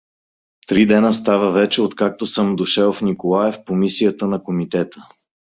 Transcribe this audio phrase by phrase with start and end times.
[0.67, 4.97] Три дена става вече, откакто съм дошел в Николаев по мисията на Комитета.